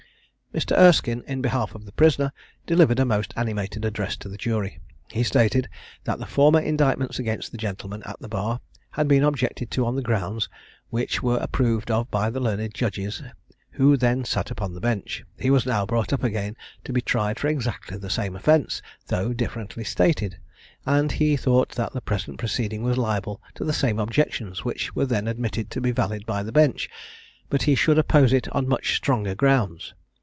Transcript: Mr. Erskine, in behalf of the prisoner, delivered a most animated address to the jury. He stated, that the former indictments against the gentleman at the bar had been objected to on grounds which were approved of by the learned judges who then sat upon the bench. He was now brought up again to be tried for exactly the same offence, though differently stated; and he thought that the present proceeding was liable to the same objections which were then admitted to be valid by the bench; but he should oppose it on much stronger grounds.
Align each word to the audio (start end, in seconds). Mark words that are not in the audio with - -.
Mr. 0.53 0.77
Erskine, 0.77 1.23
in 1.29 1.41
behalf 1.41 1.73
of 1.75 1.85
the 1.85 1.93
prisoner, 1.93 2.29
delivered 2.65 2.99
a 2.99 3.05
most 3.05 3.33
animated 3.37 3.85
address 3.85 4.17
to 4.17 4.27
the 4.27 4.35
jury. 4.35 4.77
He 5.09 5.23
stated, 5.23 5.69
that 6.03 6.19
the 6.19 6.25
former 6.25 6.59
indictments 6.59 7.17
against 7.17 7.53
the 7.53 7.57
gentleman 7.57 8.03
at 8.03 8.19
the 8.19 8.27
bar 8.27 8.59
had 8.91 9.07
been 9.07 9.23
objected 9.23 9.71
to 9.71 9.85
on 9.85 9.95
grounds 10.01 10.49
which 10.89 11.23
were 11.23 11.37
approved 11.37 11.89
of 11.89 12.11
by 12.11 12.29
the 12.29 12.41
learned 12.41 12.73
judges 12.73 13.23
who 13.71 13.95
then 13.95 14.25
sat 14.25 14.51
upon 14.51 14.73
the 14.73 14.81
bench. 14.81 15.23
He 15.39 15.49
was 15.49 15.65
now 15.65 15.85
brought 15.85 16.11
up 16.11 16.21
again 16.21 16.57
to 16.83 16.91
be 16.91 16.99
tried 16.99 17.39
for 17.39 17.47
exactly 17.47 17.95
the 17.95 18.09
same 18.09 18.35
offence, 18.35 18.81
though 19.07 19.31
differently 19.31 19.85
stated; 19.85 20.37
and 20.85 21.13
he 21.13 21.37
thought 21.37 21.69
that 21.75 21.93
the 21.93 22.01
present 22.01 22.37
proceeding 22.37 22.83
was 22.83 22.97
liable 22.97 23.41
to 23.55 23.63
the 23.63 23.71
same 23.71 23.99
objections 23.99 24.65
which 24.65 24.93
were 24.93 25.05
then 25.05 25.29
admitted 25.29 25.69
to 25.71 25.79
be 25.79 25.91
valid 25.91 26.25
by 26.25 26.43
the 26.43 26.51
bench; 26.51 26.89
but 27.49 27.63
he 27.63 27.73
should 27.73 27.97
oppose 27.97 28.33
it 28.33 28.49
on 28.51 28.67
much 28.67 28.97
stronger 28.97 29.33
grounds. 29.33 29.93